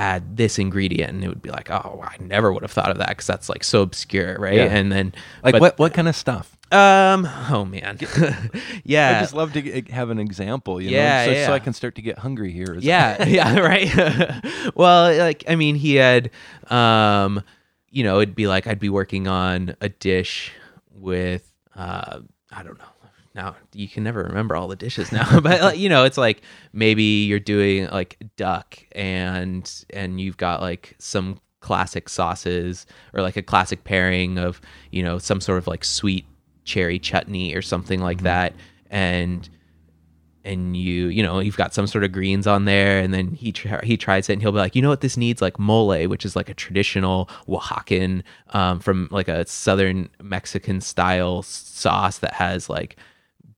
[0.00, 2.98] add this ingredient, and it would be like, "Oh, I never would have thought of
[2.98, 4.74] that because that's like so obscure, right?" Yeah.
[4.76, 5.12] And then
[5.44, 6.56] Like but- what what kind of stuff?
[6.72, 7.28] Um.
[7.50, 7.98] Oh man.
[8.84, 9.16] yeah.
[9.18, 11.52] I just love to have an example, you Yeah, know, so, so.
[11.52, 12.74] I can start to get hungry here.
[12.76, 13.90] as yeah yeah right
[14.76, 16.30] well like i mean he had
[16.70, 17.42] um
[17.90, 20.52] you know it'd be like i'd be working on a dish
[20.94, 22.20] with uh
[22.52, 22.84] i don't know
[23.34, 27.24] now you can never remember all the dishes now but you know it's like maybe
[27.24, 33.42] you're doing like duck and and you've got like some classic sauces or like a
[33.42, 36.26] classic pairing of you know some sort of like sweet
[36.64, 38.54] cherry chutney or something like that.
[38.90, 39.48] And
[40.42, 43.52] and you you know you've got some sort of greens on there and then he
[43.52, 45.42] tr- he tries it and he'll be like you know what this needs?
[45.42, 51.42] Like mole which is like a traditional oaxacan um, from like a southern mexican style
[51.42, 52.96] sauce that has like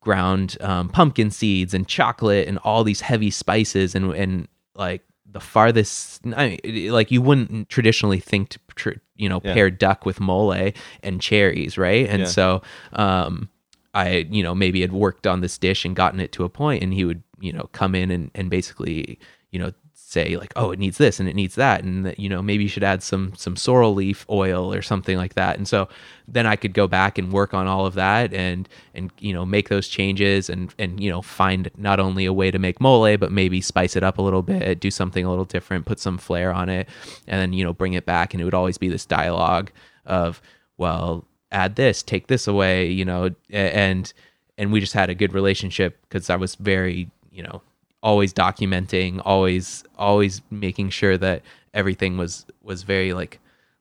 [0.03, 5.41] ground um, pumpkin seeds and chocolate and all these heavy spices and and like the
[5.41, 9.55] farthest I mean, like you wouldn't traditionally think to tr- you know Yeah.
[9.55, 10.71] pair duck with mole
[11.03, 12.27] and cherries right and Yeah.
[12.29, 12.63] so
[12.93, 13.49] um
[13.95, 16.83] I, you know, maybe had worked on this dish and gotten it to a point
[16.83, 19.19] and he would, you know, come in and, and basically,
[19.51, 19.71] you know,
[20.13, 21.83] say like, oh, it needs this and it needs that.
[21.83, 25.17] And that, you know, maybe you should add some, some sorrel leaf oil or something
[25.17, 25.57] like that.
[25.57, 25.89] And so
[26.29, 29.47] then I could go back and work on all of that and, and, you know,
[29.47, 33.17] make those changes and, and, you know, find not only a way to make mole,
[33.17, 36.19] but maybe spice it up a little bit, do something a little different, put some
[36.19, 36.89] flair on it
[37.27, 38.35] and then, you know, bring it back.
[38.35, 39.73] And it would always be this dialogue
[40.05, 40.43] of,
[40.77, 44.13] well, add this, take this away, you know, and
[44.59, 47.63] and we just had a good relationship because I was very, you know,
[48.03, 51.43] always documenting, always always making sure that
[51.75, 53.39] everything was was very like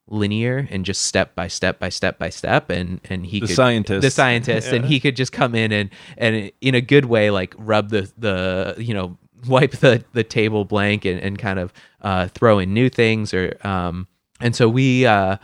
[0.07, 3.55] linear and just step by step by step by step and and he The could
[3.55, 4.01] scientist.
[4.01, 7.53] the scientist and he could just come in and and in a good way like
[7.57, 12.27] rub the the you know wipe the the table blank and, and kind of uh
[12.27, 14.05] throw in new things or um
[14.41, 15.37] and so we uh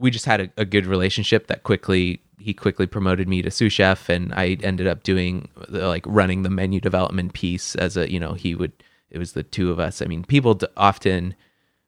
[0.00, 3.72] we just had a, a good relationship that quickly he quickly promoted me to sous
[3.72, 8.10] chef and i ended up doing the, like running the menu development piece as a
[8.10, 8.72] you know he would
[9.10, 10.00] it was the two of us.
[10.00, 11.34] I mean people d- often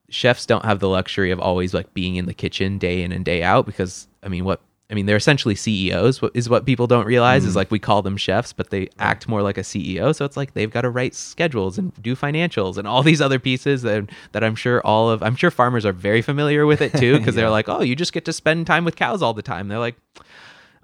[0.08, 3.24] chefs don't have the luxury of always like being in the kitchen day in and
[3.24, 4.60] day out because i mean what
[4.92, 8.02] i mean they're essentially ceos what is what people don't realize is like we call
[8.02, 10.90] them chefs but they act more like a ceo so it's like they've got to
[10.90, 15.10] write schedules and do financials and all these other pieces that, that i'm sure all
[15.10, 17.96] of i'm sure farmers are very familiar with it too because they're like oh you
[17.96, 19.66] just get to spend time with cows all the time.
[19.68, 19.96] They're like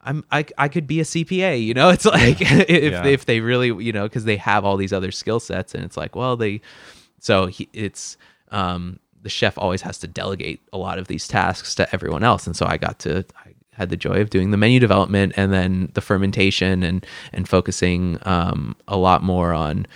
[0.02, 1.88] I'm I, I could be a CPA, you know.
[1.96, 3.04] It's like if Yeah.
[3.04, 5.96] if they really, you know, because they have all these other skill sets, and it's
[5.96, 6.60] like, well, they,
[7.18, 8.16] so he, it's
[8.50, 12.46] um the chef always has to delegate a lot of these tasks to everyone else,
[12.46, 13.47] and so I got to I
[13.78, 18.18] had the joy of doing the menu development and then the fermentation and and focusing
[18.22, 19.86] um a lot more on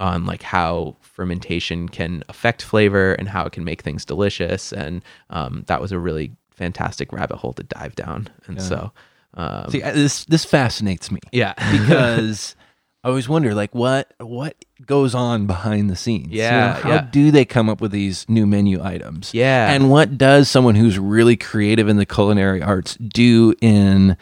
[0.00, 4.72] on like how fermentation can affect flavor and how it can make things delicious.
[4.72, 8.28] And um, that was a really fantastic rabbit hole to dive down.
[8.46, 8.90] And so
[9.34, 11.20] um, See, this this fascinates me.
[11.32, 11.54] yeah.
[11.78, 12.56] Because
[13.04, 16.32] I always wonder, like, what what goes on behind the scenes?
[16.32, 17.00] You know, Yeah, how yeah.
[17.12, 19.32] do they come up with these new menu items?
[19.34, 19.70] Yeah.
[19.70, 24.16] and what does someone who's really creative in the culinary arts do in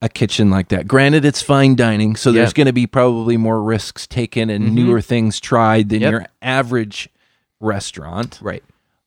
[0.00, 0.88] a kitchen like that?
[0.88, 4.74] Granted, it's fine dining, so there's going to be probably more risks taken and mm-hmm.
[4.74, 6.10] newer things tried than Yep.
[6.10, 7.08] your average
[7.60, 8.62] restaurant right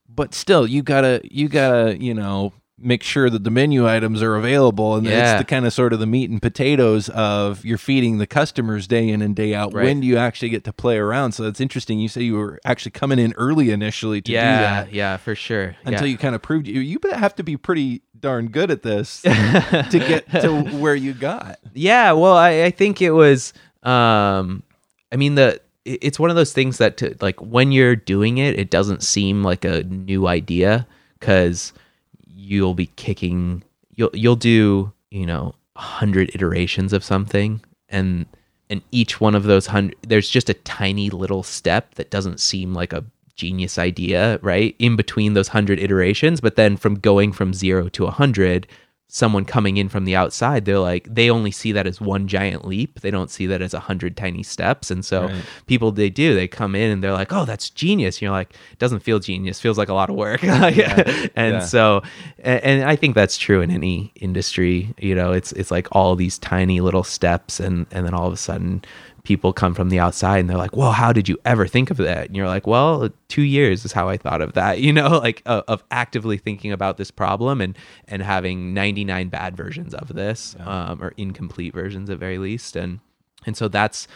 [0.09, 4.35] but still you gotta you gotta you know make sure that the menu items are
[4.35, 5.33] available and Yeah.
[5.33, 8.85] it's the kind of sort of the meat and potatoes of you're feeding the customers
[8.85, 9.85] day in and day out Right.
[9.85, 12.59] when do you actually get to play around so it's interesting you say you were
[12.65, 16.11] actually coming in early initially to do that yeah yeah, for sure until yeah.
[16.11, 19.87] you kind of proved you you have to be pretty darn good at this to
[19.91, 23.53] get to where you got yeah well I, I think it was
[23.83, 24.61] um
[25.11, 28.59] i mean the it's one of those things that to, like when you're doing it
[28.59, 30.85] it doesn't seem like a new idea
[31.19, 31.73] because
[32.37, 33.63] you'll be kicking
[33.95, 37.59] you'll you'll do you know a hundred iterations of something
[37.89, 38.27] and
[38.69, 42.73] and each one of those hundred there's just a tiny little step that doesn't seem
[42.73, 43.03] like a
[43.35, 44.75] genius idea right?
[44.79, 48.67] In between those hundred iterations but then from going from zero to a hundred
[49.09, 52.65] someone coming in from the outside they're like they only see that as one giant
[52.65, 52.99] leap.
[52.99, 54.91] They don't see that as a hundred tiny steps.
[54.91, 55.43] And so Right.
[55.65, 58.21] people they do they come in and they're like oh that's genius.
[58.21, 59.61] You're like it doesn't feel genius.
[59.61, 60.43] Feels like a lot of work.
[61.35, 61.59] And Yeah.
[61.59, 62.01] so
[62.39, 64.93] and, and i think that's true in any industry.
[64.99, 68.33] You know it's it's like all these tiny little steps and and then all of
[68.33, 68.83] a sudden
[69.27, 71.97] people come from the outside and they're like well how did you ever think of
[71.97, 72.27] that?
[72.27, 75.41] And you're like well two years is how i thought of that you know like
[75.45, 80.55] uh, of actively thinking about this problem and and having 99 bad versions of this
[80.59, 82.75] um, or incomplete versions at very least.
[82.75, 82.99] And
[83.45, 84.07] and so that's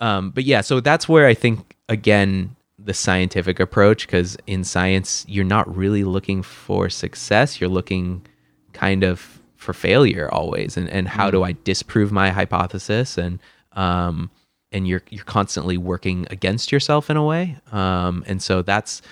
[0.00, 5.26] um, but yeah, so that's where I think again the scientific approach, because in science
[5.28, 8.26] you're not really looking for success, you're looking
[8.72, 13.38] kind of for failure always, and and how do I disprove my hypothesis, and
[13.72, 14.30] um,
[14.72, 19.02] and you're you're constantly working against yourself in a way, um, and so that's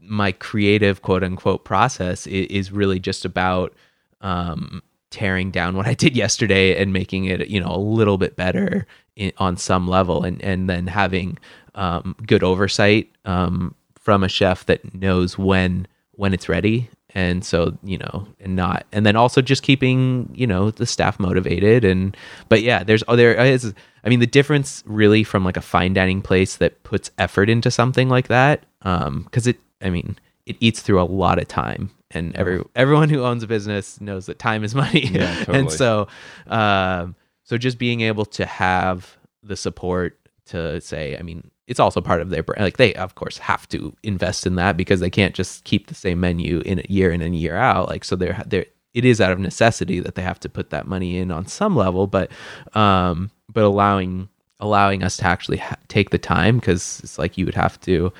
[0.00, 3.72] my creative quote unquote process is, really just about
[4.20, 8.36] um, tearing down what I did yesterday and making it, you know, a little bit
[8.36, 8.86] better
[9.16, 11.38] in, on some level, and and then having
[11.74, 17.76] um, good oversight um, from a chef that knows when when it's ready, and so
[17.84, 22.16] you know, and not, and then also just keeping you know the staff motivated, and
[22.48, 23.74] but yeah, there's oh there is.
[24.04, 27.70] I mean, the difference really from like a fine dining place that puts effort into
[27.70, 31.90] something like that, um because it, I mean, it eats through a lot of time,
[32.10, 35.06] and every everyone who owns a business knows that time is money.
[35.06, 36.08] Yeah, and so,
[36.46, 42.00] um, so just being able to have the support to say, I mean, it's also
[42.00, 42.62] part of their brand.
[42.62, 45.94] Like they, of course, have to invest in that because they can't just keep the
[45.94, 47.88] same menu in a year in and year out.
[47.88, 50.86] Like so, they're they're it is out of necessity that they have to put that
[50.86, 52.30] money in on some level, but
[52.74, 54.28] um, but allowing
[54.60, 58.12] allowing us to actually ha- take the time because it's like you would have to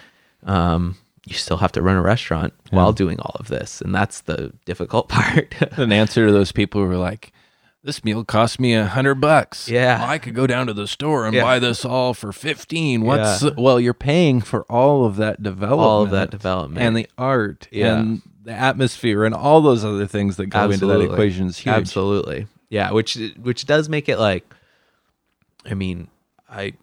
[0.45, 4.23] um, you still have to run a restaurant while doing all of this and that's
[4.23, 7.33] the difficult part An answer to those people who are like,
[7.85, 9.69] "This meal cost me a hundred bucks.
[9.69, 10.01] Yeah.
[10.01, 11.43] Well, I could go down to the store and Yeah.
[11.43, 13.03] buy this all for fifteen.
[13.03, 13.51] What's Yeah.
[13.57, 17.69] well, you're paying for all of that development, all of that development and the art,
[17.73, 17.99] Yeah.
[17.99, 21.75] and the atmosphere, and all those other things that go into that equation is huge.
[21.75, 22.47] Absolutely.
[22.71, 24.45] Yeah, which which does make it like
[25.69, 26.09] I mean,
[26.51, 26.75] I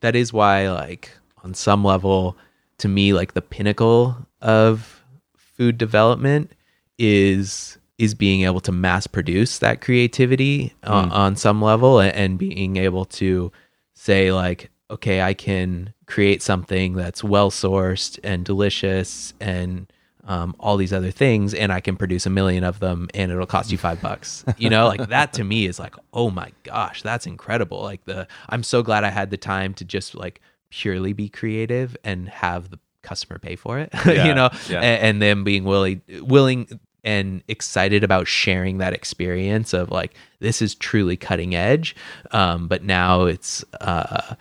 [0.00, 1.10] that is why like
[1.44, 2.36] on some level
[2.78, 5.02] to me like the pinnacle of
[5.36, 6.52] food development
[6.98, 12.38] is is being able to mass produce that creativity uh, on some level and, and
[12.38, 13.50] being able to
[13.94, 19.90] say like okay i can create something that's well sourced and delicious and
[20.28, 23.46] um, all these other things and i can produce a million of them and it'll
[23.46, 24.44] cost you five bucks.
[24.58, 27.80] You know like that to me is like oh my gosh that's incredible.
[27.82, 31.96] Like the i'm so glad i had the time to just like purely be creative
[32.04, 34.80] and have the customer pay for it Yeah, you know yeah.
[34.80, 40.60] A- and, them being willing willing and excited about sharing that experience of like this
[40.60, 41.96] is truly cutting edge
[42.32, 44.34] um, but now it's uh,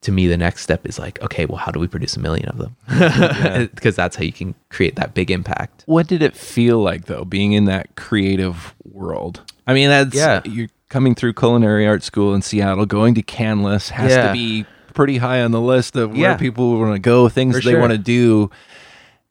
[0.00, 2.48] to me the next step is like okay well how do we produce a million
[2.48, 6.78] of them because that's how you can create that big impact What did it feel
[6.80, 9.42] like though, being in that creative world?
[9.66, 10.40] I mean, that's Yeah.
[10.44, 14.28] you're coming through culinary art school in Seattle, going to Canlis has Yeah.
[14.28, 16.36] to be pretty high on the list of where Yeah.
[16.36, 17.80] people want to go, things For they sure.
[17.80, 18.50] want to do,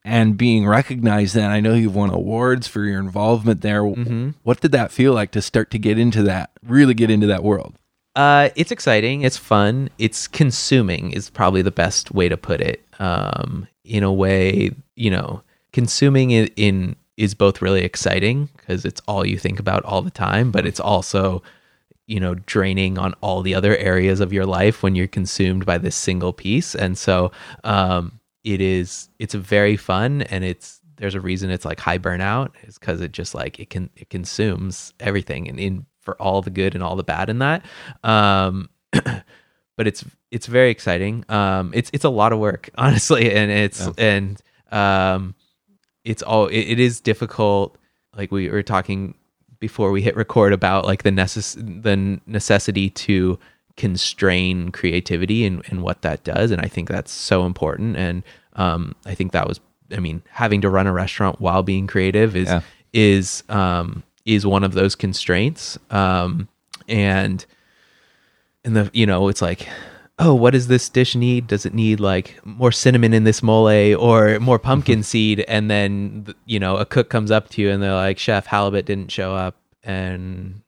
[0.08, 1.36] and being recognized.
[1.36, 3.82] Then I know you've won awards for your involvement there.
[3.82, 4.30] Mm-hmm.
[4.44, 7.44] What did that feel like to start to get into that, really get into that
[7.44, 7.78] world?
[8.16, 9.22] Uh, it's exciting.
[9.22, 9.90] It's fun.
[10.00, 12.84] It's consuming is probably the best way to put it.
[13.00, 15.44] Um, in a way, you know,
[15.74, 20.12] consuming it in is both really exciting because it's all you think about all the
[20.12, 21.44] time, but it's also,
[22.06, 25.78] you know, draining on all the other areas of your life when you're consumed by
[25.78, 26.76] this single piece.
[26.76, 27.32] And so,
[27.64, 28.20] um,
[28.54, 29.10] it is.
[29.20, 33.12] It's very fun, and it's there's a reason it's like high burnout is because it
[33.12, 36.96] just like it can it consumes everything and in for all the good and all
[36.96, 37.64] the bad in that
[38.04, 43.52] um but it's it's very exciting um it's it's a lot of work honestly and
[43.52, 44.42] it's and
[44.72, 45.36] um
[46.04, 47.78] it's all it, it is difficult
[48.16, 49.14] like we were talking
[49.60, 53.38] before we hit record about like the necess- the necessity to
[53.78, 58.24] constrain creativity and, and what that does and i think that's so important and
[58.54, 59.60] um i think that was
[59.96, 62.62] i mean having to run a restaurant while being creative is Yeah.
[62.92, 66.50] is um is one of those constraints um
[66.90, 67.46] and
[68.66, 69.68] and the you know it's like
[70.20, 71.46] oh, what does this dish need?
[71.46, 75.42] Does it need like more cinnamon in this mole or more pumpkin seed?
[75.48, 78.86] And then, you know, a cook comes up to you and they're like, Chef, halibut
[78.88, 79.56] didn't show up.
[79.84, 80.64] And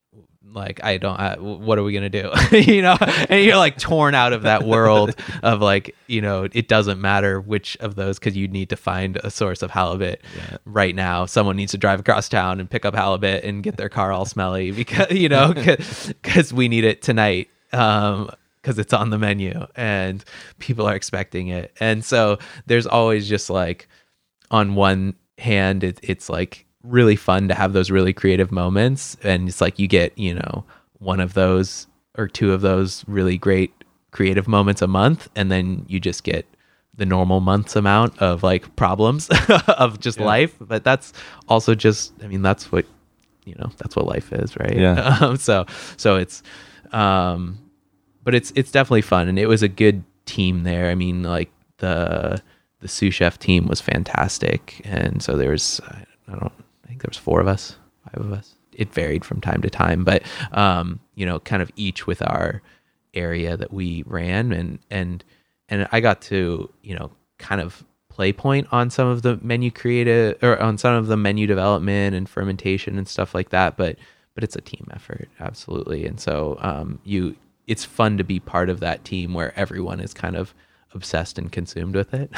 [0.54, 2.58] like, I don't, I, what are we going to do?
[2.58, 2.98] you know,
[3.30, 7.40] and you're like torn out of that world of like, you know, it doesn't matter
[7.40, 10.22] which of those because you need to find a source of halibut
[10.66, 11.26] right now.
[11.26, 14.26] Someone needs to drive across town and pick up halibut and get their car all
[14.26, 17.50] smelly because, you know, because we need it tonight.
[17.72, 18.30] Um,
[18.62, 20.24] because it's on the menu and
[20.60, 21.74] people are expecting it.
[21.80, 23.88] And so there's always just like,
[24.52, 29.18] on one hand, it, it's like really fun to have those really creative moments.
[29.24, 30.64] And it's like you get, you know,
[31.00, 33.74] one of those or two of those really great
[34.12, 35.30] creative moments a month.
[35.36, 36.46] And then you just get
[36.96, 39.30] the normal month's amount of like problems
[39.68, 40.56] of just life.
[40.60, 41.14] But that's
[41.48, 42.86] also just, I mean, that's what,
[43.46, 44.78] you know, that's what life is, right?
[44.78, 45.18] Yeah.
[45.22, 45.66] Um, so,
[45.98, 46.44] so it's,
[46.92, 47.58] um,
[48.24, 51.50] but it's it's definitely fun and it was a good team there i mean like
[51.78, 52.40] the
[52.80, 56.06] the sous chef team was fantastic and so there's i
[56.36, 56.54] don't
[57.00, 58.56] think there was four of us five of us.
[58.74, 62.62] It varied from time to time but um you know kind of each with our
[63.14, 65.24] area that we ran and and
[65.68, 69.72] and i got to you know kind of play point on some of the menu
[69.72, 73.98] creative or on some of the menu development and fermentation and stuff like that but
[74.36, 76.06] but it's a team effort absolutely.
[76.06, 77.36] And so um you
[77.68, 80.54] it's fun to be part of that team where everyone is kind of
[80.94, 82.32] obsessed and consumed with it.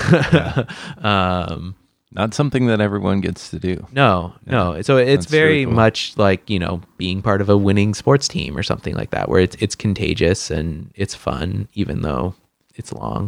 [1.05, 1.75] um,
[2.13, 3.87] Not something that everyone gets to do.
[3.93, 4.81] no, no.
[4.81, 5.73] So it's That's really very cool.
[5.73, 9.29] much like you know being part of a winning sports team or something like that,
[9.29, 12.35] where it's it's contagious and it's fun, even though
[12.75, 13.27] it's long.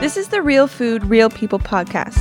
[0.00, 2.14] This is the Real Food, Real People podcast.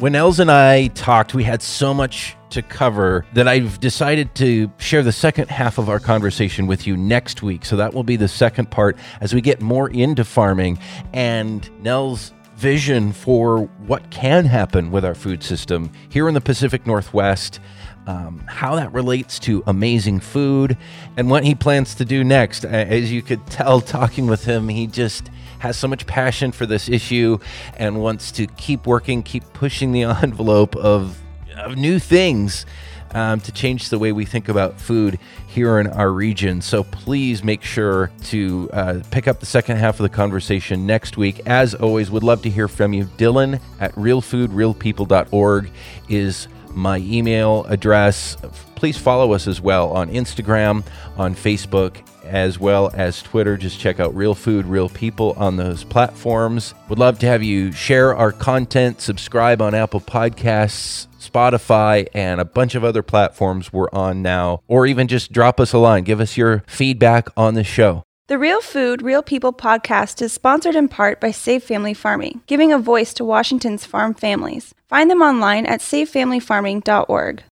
[0.00, 4.70] When Niels and I talked, we had so much to cover that I've decided to
[4.78, 7.64] share the second half of our conversation with you next week.
[7.64, 10.78] So that will be the second part as we get more into farming
[11.12, 12.32] and Niels's
[12.62, 17.58] vision for what can happen with our food system here in the Pacific Northwest.
[18.06, 20.76] Um, how that relates to amazing food
[21.16, 22.64] and what he plans to do next.
[22.64, 25.30] As you could tell, talking with him, he just
[25.60, 27.38] has so much passion for this issue
[27.76, 31.21] and wants to keep working, keep pushing the envelope of,
[31.56, 32.66] of new things
[33.14, 36.60] um, to change the way we think about food here in our region.
[36.62, 41.16] So please make sure to uh, pick up the second half of the conversation next
[41.16, 41.40] week.
[41.46, 43.04] As always, would love to hear from you.
[43.16, 45.70] Dillon at realfoodrealpeople.org
[46.08, 48.36] is my email address.
[48.74, 50.84] Please follow us as well on Instagram,
[51.16, 53.56] on Facebook, as well as Twitter.
[53.56, 56.74] Just check out Real Food, Real People on those platforms.
[56.88, 62.44] Would love to have you share our content, subscribe on Apple Podcasts, Spotify, and a
[62.44, 66.04] bunch of other platforms we're on now, or even just drop us a line.
[66.04, 68.02] Give us your feedback on the show.
[68.28, 72.72] The Real Food, Real People podcast is sponsored in part by Save Family Farming, giving
[72.72, 74.74] a voice to Washington's farm families.
[74.88, 77.40] Find them online at savefamilyfarming.org.